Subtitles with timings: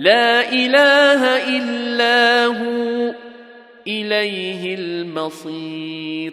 [0.00, 3.14] لا إله إلا هو
[3.86, 6.32] إليه المصير.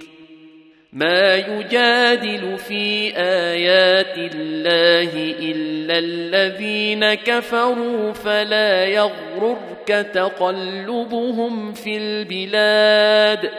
[0.93, 13.51] ما يجادل في آيات الله إلا الذين كفروا فلا يغررك تقلبهم في البلاد.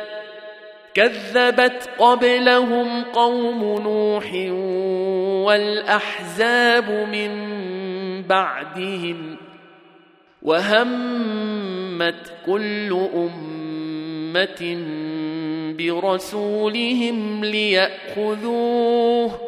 [0.95, 4.33] كذبت قبلهم قوم نوح
[5.47, 7.33] والأحزاب من
[8.22, 9.48] بعدهم
[10.48, 14.79] وهمت كل أمة
[15.78, 19.41] برسولهم ليأخذوه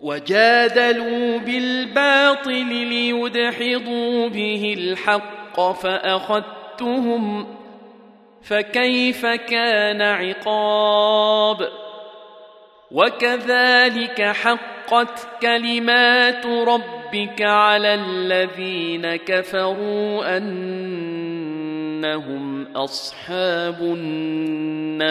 [0.00, 7.46] وجادلوا بالباطل ليدحضوا به الحق فأخذتهم
[8.42, 11.68] فكيف كان عقاب
[12.90, 16.46] وكذلك حقت كلمات
[17.08, 20.36] ربك على الذين كفروا
[21.56, 21.96] انهم
[22.76, 25.08] اصحاب النار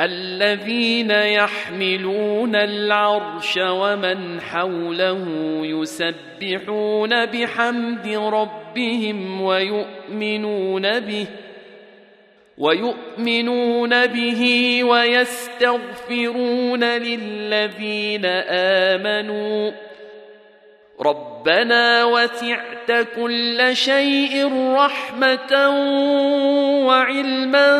[0.00, 5.26] الذين يحملون العرش ومن حوله
[5.66, 11.26] يسبحون بحمد ربهم ويؤمنون به
[12.58, 19.70] ويؤمنون به ويستغفرون للذين آمنوا.
[21.00, 25.70] ربنا وسعت كل شيء رحمة
[26.86, 27.70] وعلما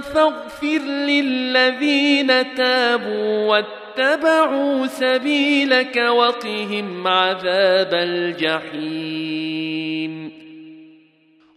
[0.00, 9.66] فاغفر للذين تابوا واتبعوا سبيلك وقهم عذاب الجحيم.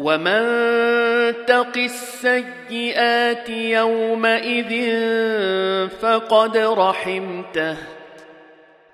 [0.00, 0.42] ومن
[1.46, 4.72] تق السيئات يومئذ
[5.88, 7.76] فقد رحمته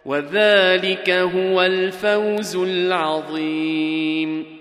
[0.04, 4.55] وذلك هو الفوز العظيم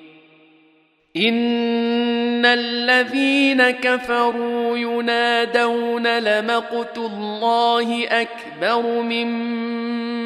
[1.17, 9.27] ان الذين كفروا ينادون لمقت الله اكبر من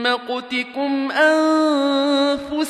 [0.04, 1.12] مقتكم
[1.92, 2.64] انفسكم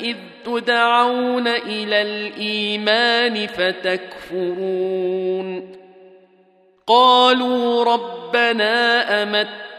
[0.00, 5.00] اذ تدعون إلى الايمان فتكفرون
[6.86, 9.22] قالوا ربنا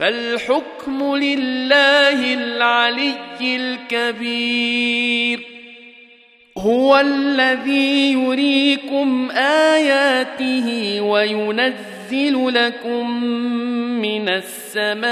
[0.00, 5.40] فالحكم لله العلي الكبير.
[6.58, 13.24] هو الذي يريكم آياته وينزل لكم
[14.02, 15.04] من السماء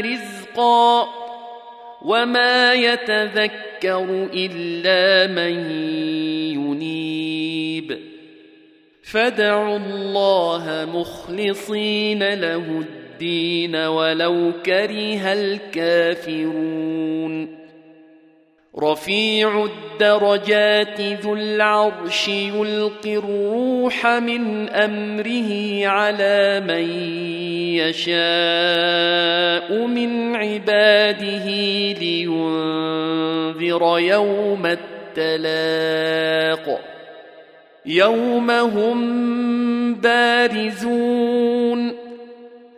[0.00, 1.08] رزقا
[2.02, 5.70] وما يتذكر إلا من
[6.52, 7.98] ينيب.
[9.02, 13.05] فادعوا الله مخلصين له الدين.
[13.88, 16.86] ولو كره الكافرون.
[18.82, 26.90] رفيع الدرجات ذو العرش يلقي الروح من أمره على من
[27.74, 28.16] يشاء
[29.86, 31.46] من عباده
[32.00, 34.76] لينذر يوم
[35.16, 36.80] التلاق.
[37.86, 41.55] يوم هم بارزون.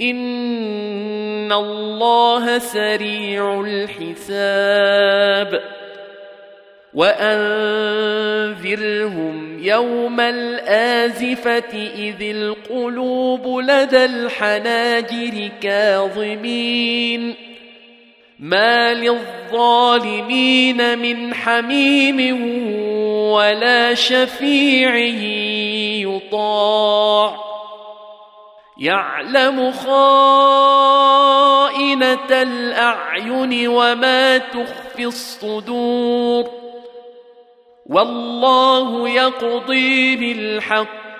[0.00, 5.62] ان الله سريع الحساب
[6.94, 8.46] وانذرهم
[9.62, 17.34] يوم الازفه اذ القلوب لدى الحناجر كاظمين
[18.38, 22.42] ما للظالمين من حميم
[23.32, 24.96] ولا شفيع
[26.06, 27.45] يطاع
[28.78, 30.42] يعلم خائنة
[32.30, 36.50] الأعين وما تخفي الصدور
[37.86, 41.16] والله يقضي بالحق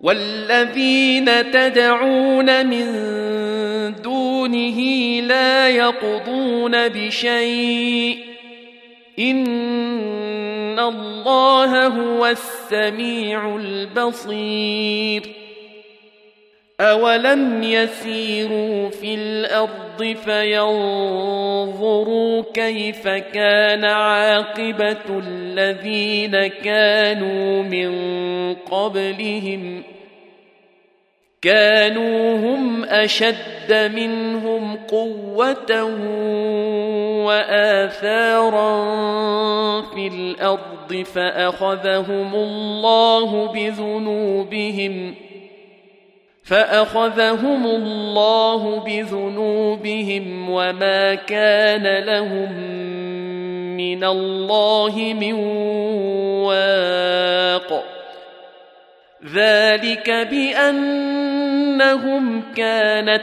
[0.00, 2.86] والذين تدعون من
[4.02, 4.80] دونه
[5.20, 8.27] لا يقضون بشيء
[9.18, 15.22] ان الله هو السميع البصير
[16.80, 21.62] اولم يسيروا في الأرض فينظروا
[22.54, 27.94] كيف كان عاقبه الذين كانوا من
[28.54, 29.82] قبلهم
[31.42, 35.84] كانوا هم اشد منهم قوة
[37.24, 38.70] وآثارا
[39.82, 45.14] في الأرض فأخذهم الله بذنوبهم
[46.44, 52.52] فأخذهم الله بذنوبهم وما كان لهم
[53.76, 55.32] من الله من
[56.44, 57.84] واق
[59.34, 61.42] ذلك بأنهم
[62.56, 63.22] كانت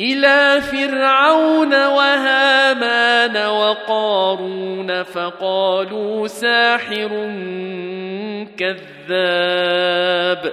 [0.00, 7.08] إلى فرعون وهامان وقارون فقالوا ساحر
[8.58, 10.52] كذاب.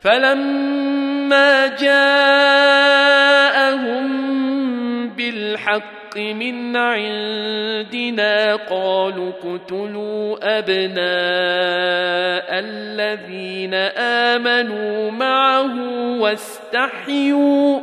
[0.00, 2.32] فلما جاءهم
[5.08, 10.98] بالحق الحق من عندنا قالوا اقتلوا أبناء
[12.50, 15.74] الذين آمنوا معه
[16.20, 17.80] واستحيوا.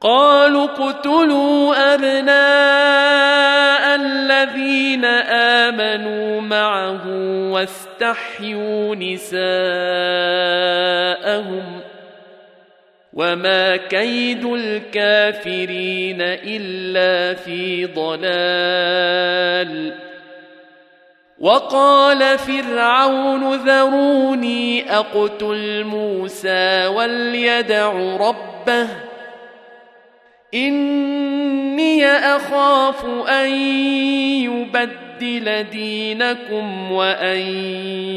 [0.00, 2.36] قالوا اقتلوا أبناء
[3.96, 5.04] الذين
[5.64, 7.02] آمنوا معه
[7.52, 9.36] واستحيوا نساءهم
[13.16, 19.26] وما كيد الكافرين الا في ضلال
[21.38, 28.88] وقال فرعون ذروني اقتل موسى وليدع ربه
[30.54, 33.50] اني اخاف ان
[34.44, 37.40] يبدل دينكم وان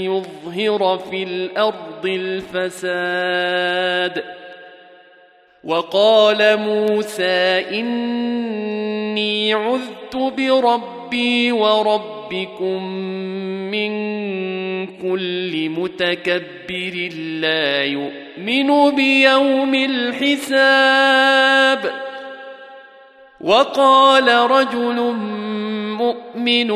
[0.03, 2.05] يظهر في الأرض
[2.65, 3.59] الفساد
[5.63, 12.83] وقال موسى إني عذت بربي وربكم
[13.71, 13.91] من
[14.87, 21.29] كل متكبر لا يؤمن بيوم الحساب.
[23.41, 25.15] وقال رجل
[25.97, 26.71] مؤمن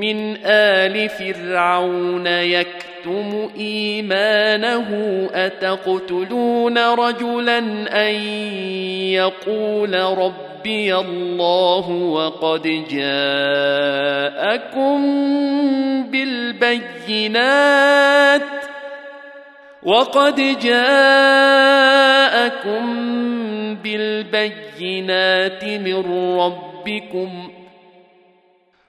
[0.00, 4.88] من آل فرعون يكفر يكتم إيمانه
[5.34, 7.58] أتقتلون رجلا
[8.08, 8.14] أن
[9.12, 13.28] يقول ربي الله وقد جاءكم
[16.10, 17.68] بالبينات
[19.82, 20.98] وقد جاءكم
[23.74, 26.04] بالبينات من
[26.38, 27.50] ربكم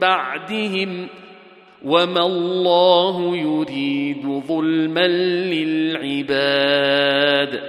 [0.00, 1.08] بعدهم
[1.84, 5.06] وما الله يريد ظلما
[6.26, 7.60] للعباد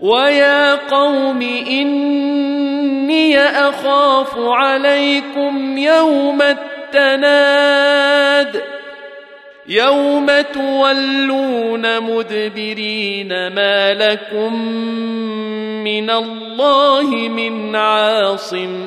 [0.00, 6.42] ويا قوم إني أخاف عليكم يوم
[6.92, 8.62] التناد
[9.68, 14.64] يوم تولون مدبرين ما لكم
[15.84, 18.86] من الله من عاصم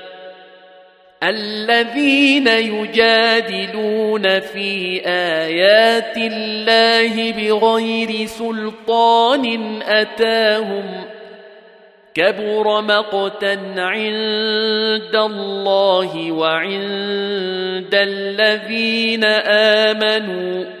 [1.23, 11.03] الذين يجادلون في آيات الله بغير سلطان أتاهم
[12.13, 19.23] كبر مقتا عند الله وعند الذين
[19.83, 20.80] آمنوا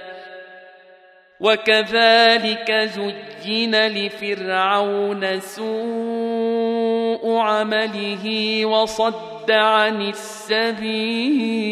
[1.40, 11.68] وكذلك زين لفرعون سوء عمله وصد عن السبيل.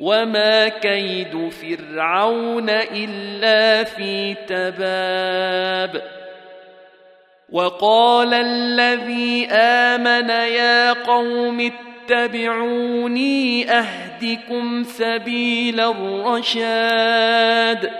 [0.00, 6.02] وما كيد فرعون الا في تباب
[7.52, 11.70] وقال الذي امن يا قوم
[12.10, 17.90] اتبعوني اهدكم سبيل الرشاد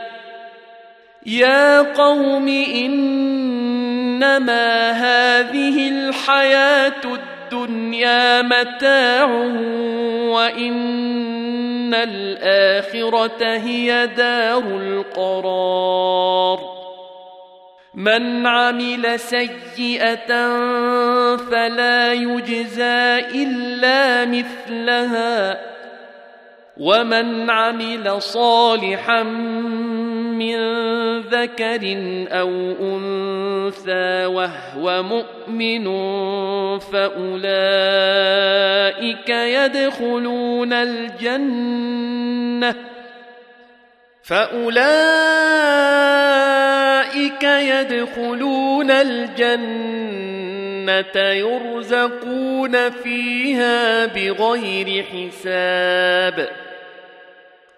[1.26, 4.60] يا قوم انما
[4.90, 7.33] هذه الحياة الدنيا
[8.42, 9.24] متاع
[10.34, 16.74] وإن الآخرة هي دار القرار.
[17.94, 20.26] من عمل سيئة
[21.36, 25.60] فلا يجزى إلا مثلها
[26.76, 29.22] ومن عمل صالحا
[30.38, 30.56] من
[31.20, 31.80] ذكر
[32.28, 32.50] أو
[32.80, 35.84] أنثى وهو مؤمن
[36.78, 37.28] فأولئك
[39.28, 42.14] يدخلون الجنة.
[44.22, 44.74] فأولئك
[47.44, 50.34] يدخلون الجنة
[51.16, 56.48] يرزقون فيها بغير حساب.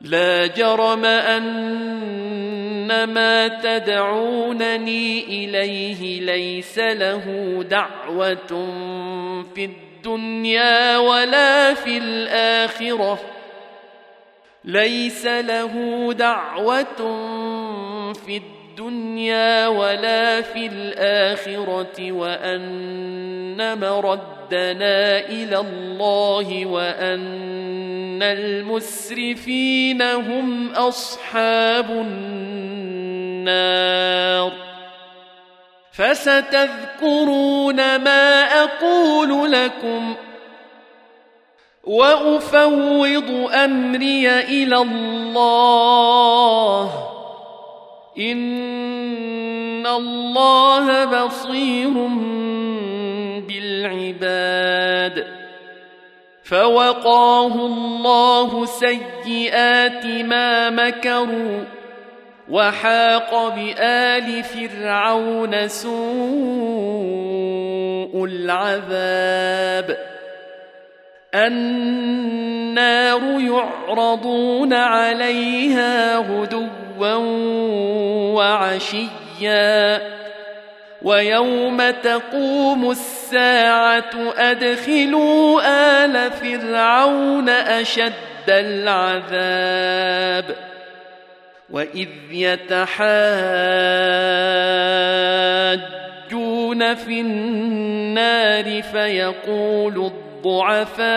[0.00, 1.48] لا جرم أن
[3.04, 7.24] ما تدعونني إليه ليس له
[7.70, 8.66] دعوة
[9.54, 13.18] في الدنيا ولا في الآخرة.
[14.64, 16.84] ليس له دعوة
[18.12, 31.90] في الدنيا الدنيا ولا في الآخرة وأن مردنا إلى الله وأن المسرفين هم أصحاب
[33.50, 34.52] النار.
[35.92, 40.14] فستذكرون ما أقول لكم
[41.84, 46.08] وأفوض أمري إلى الله.
[48.18, 52.08] إن الله بصير
[53.48, 55.26] بالعباد
[56.44, 61.64] فوقاه الله سيئات ما مكروا
[62.50, 65.98] وحاق بآل فرعون سوء
[68.24, 69.98] العذاب
[71.34, 76.87] النار يعرضون عليها غدوا
[78.34, 80.00] وعشيا
[81.02, 85.60] ويوم تقوم الساعة أدخلوا
[86.04, 88.12] آل فرعون أشد
[88.48, 89.88] العذاب
[91.70, 92.88] وإذ يتحاجون
[96.94, 100.12] في النار فيقول
[100.46, 101.08] الضعفاء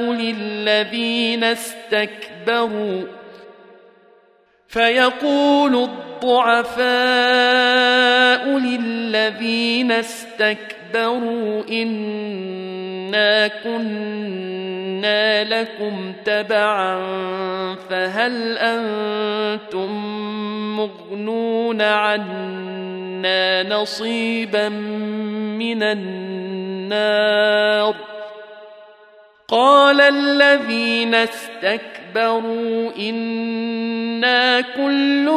[0.00, 3.17] للذين استكبروا
[4.68, 6.88] فيقول الضعفاء
[8.58, 16.98] للذين استكبروا إنا كنا لكم تبعا
[17.90, 19.90] فهل أنتم
[20.76, 27.28] مغنون عنا نصيبا من النار؟
[29.48, 31.97] قال الذين استكبروا
[32.98, 35.30] إنا كل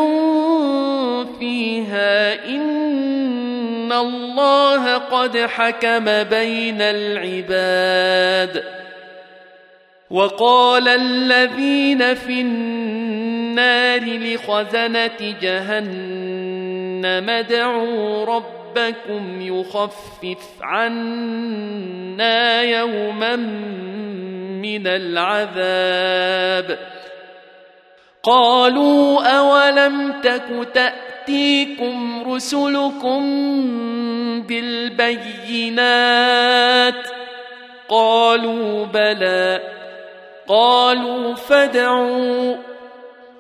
[1.40, 8.64] فيها إن الله قد حكم بين العباد
[10.10, 23.36] وقال الذين في النار لخزنة جهنم ادعوا ربكم ربكم يخفف عنا يوما
[24.62, 26.78] من العذاب.
[28.24, 33.22] قالوا أولم تك تأتيكم رسلكم
[34.48, 37.08] بالبينات؟
[37.90, 39.62] قالوا بلى.
[40.48, 42.56] قالوا فادعوا.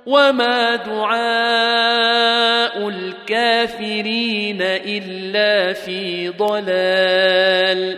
[0.06, 7.98] وما دعاء الكافرين إلا في ضلال.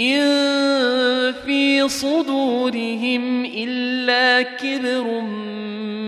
[0.00, 5.20] ان في صدورهم الا كبر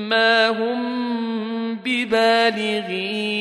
[0.08, 3.32] ما هم ببالغيه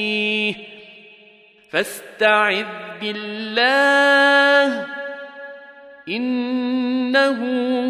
[1.69, 2.65] فاستعذ
[3.01, 4.87] بالله
[6.07, 7.39] انه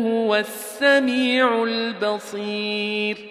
[0.07, 3.30] هو السميع البصير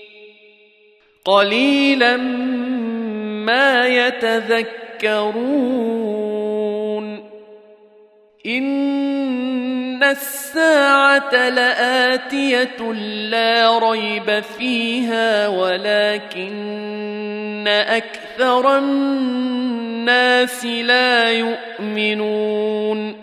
[1.25, 2.17] قليلا
[3.47, 5.41] ما يتذكرون.
[8.45, 12.91] إن الساعة لآتية
[13.29, 17.01] لا ريب فيها ولكن
[17.67, 23.15] أكثر الناس لا يؤمنون.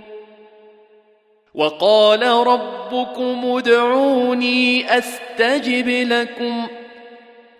[1.54, 6.66] وقال ربكم ادعوني أستجب لكم.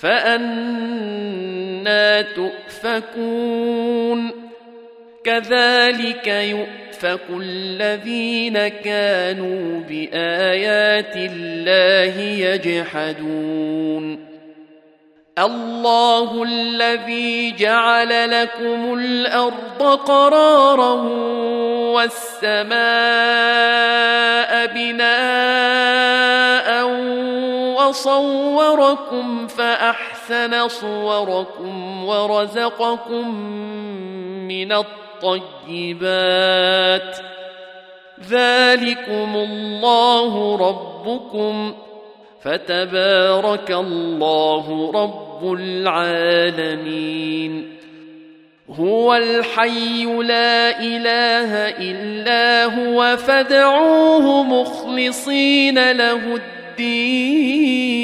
[0.00, 1.88] فأنا
[2.22, 3.68] تؤفكون
[5.24, 13.58] كذلك يؤفك الذين كانوا بآيات الله يجحدون
[15.38, 20.92] الله الذي جعل لكم الأرض قرارا
[21.92, 22.78] والسماء
[24.74, 26.18] بناء
[27.88, 33.34] وصوركم فأحسن صوركم ورزقكم
[34.48, 35.98] من الطيبات.
[38.30, 41.74] ذلكم الله ربكم.
[42.42, 47.78] فتبارك الله رب العالمين.
[48.80, 56.57] هو الحي لا إله إلا هو فادعوه مخلصين له الدين.
[56.80, 57.98] الدين.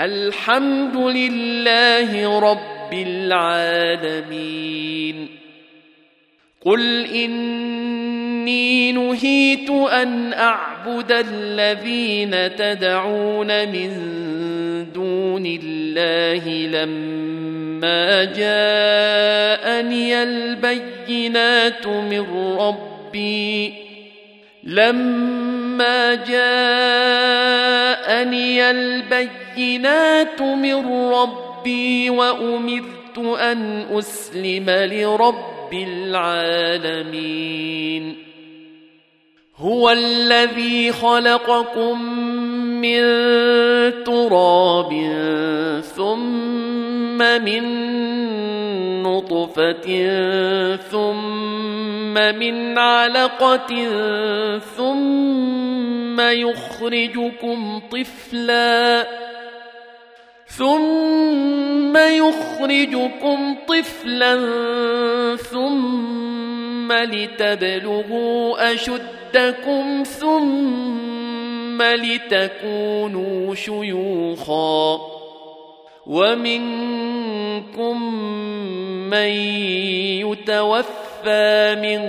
[0.00, 4.36] الحمد لله رب العالمين.
[6.64, 13.90] قل إني نهيت أن أعبد الذين تدعون من
[14.94, 22.26] دون الله لما جاءني البينات من
[22.58, 23.72] ربي.
[24.64, 25.57] لما
[26.28, 27.50] جاءني
[28.70, 37.48] البينات من ربي وامرت ان اسلم لرب العالمين
[39.56, 42.02] هو الذي خلقكم
[42.80, 43.02] من
[44.04, 44.92] تراب
[45.96, 47.64] ثم من
[49.18, 49.86] نطفه
[50.76, 53.88] ثم من علقه
[54.76, 59.06] ثم يخرجكم طفلا
[60.46, 64.36] ثم يخرجكم طفلا
[65.36, 75.17] ثم لتبلغوا اشدكم ثم لتكونوا شيوخا
[76.08, 78.02] ومنكم
[79.10, 79.28] من
[80.24, 82.00] يتوفى من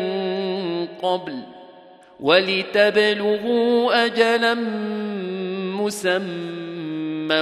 [1.02, 1.40] قبل
[2.20, 4.54] ولتبلغوا أجلا
[5.80, 7.42] مسمى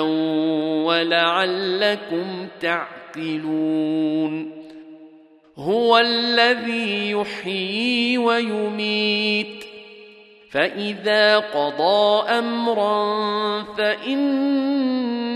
[0.85, 4.57] ولعلكم تعقلون
[5.57, 9.63] هو الذي يحيي ويميت
[10.51, 13.63] فإذا قضى أمرا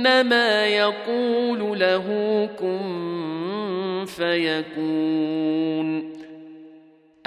[0.03, 2.05] فانما يقول له
[2.59, 6.11] كن فيكون.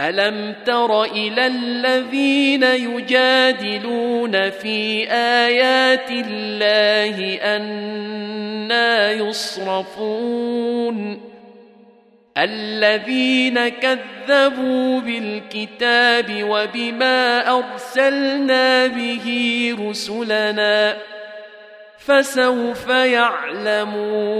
[0.00, 10.54] ألم تر إلى الذين يجادلون في آيات الله أنا يصرفون؟
[12.38, 19.26] الذين كذبوا بالكتاب وبما أرسلنا به
[19.80, 20.96] رسلنا
[22.06, 24.34] فسوف يعلمون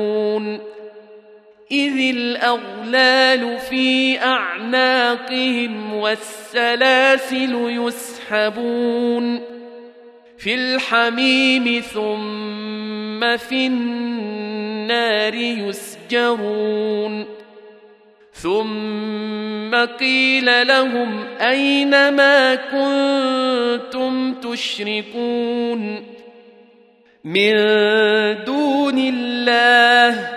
[1.70, 9.40] إذ الأغلال في أعناقهم والسلاسل يسحبون
[10.38, 17.26] في الحميم ثم في النار يسجرون
[18.32, 26.13] ثم قيل لهم أين ما كنتم تشركون
[27.24, 27.54] من
[28.44, 30.28] دون الله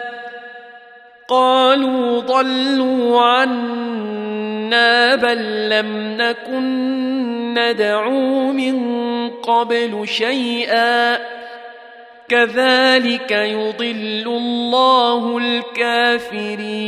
[1.27, 8.77] قالوا ضلوا عنا بل لم نكن ندعو من
[9.29, 11.17] قبل شيئا
[12.29, 16.87] كذلك يضل الله الكافرين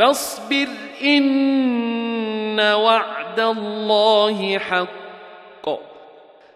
[0.00, 0.68] فاصبر
[1.04, 5.80] إن وعد الله حق.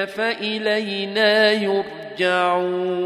[0.06, 3.06] فإلينا يرجعون.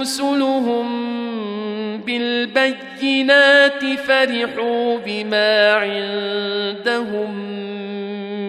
[0.00, 0.86] رسلهم
[2.00, 7.36] بالبينات فرحوا بما عندهم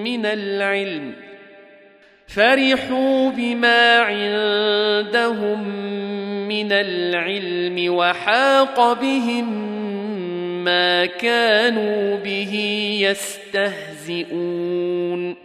[0.04, 1.14] من العلم.
[2.28, 5.70] فرحوا بما عندهم
[6.48, 9.87] من العلم وحاق بهم
[10.68, 12.54] ما كانوا به
[14.12, 15.36] يستهزئون.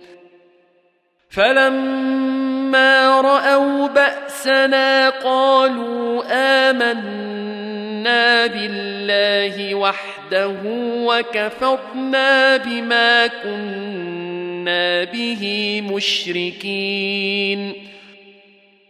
[1.30, 6.22] فلما رأوا بأسنا قالوا
[6.70, 10.61] آمنا بالله وحده
[11.06, 17.72] وكفرنا بما كنا به مشركين.